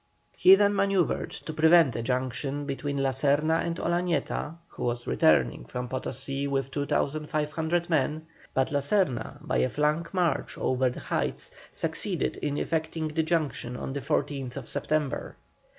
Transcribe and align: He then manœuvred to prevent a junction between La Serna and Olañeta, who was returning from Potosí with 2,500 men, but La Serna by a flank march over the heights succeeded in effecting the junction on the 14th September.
He 0.35 0.55
then 0.55 0.73
manœuvred 0.73 1.29
to 1.45 1.53
prevent 1.53 1.95
a 1.95 2.01
junction 2.01 2.65
between 2.65 2.97
La 2.97 3.11
Serna 3.11 3.61
and 3.63 3.75
Olañeta, 3.75 4.55
who 4.69 4.81
was 4.83 5.05
returning 5.05 5.63
from 5.65 5.89
Potosí 5.89 6.47
with 6.47 6.71
2,500 6.71 7.87
men, 7.87 8.25
but 8.55 8.71
La 8.71 8.79
Serna 8.79 9.37
by 9.45 9.57
a 9.57 9.69
flank 9.69 10.11
march 10.11 10.57
over 10.57 10.89
the 10.89 11.01
heights 11.01 11.51
succeeded 11.71 12.37
in 12.37 12.57
effecting 12.57 13.09
the 13.09 13.21
junction 13.21 13.77
on 13.77 13.93
the 13.93 14.01
14th 14.01 14.65
September. 14.65 15.35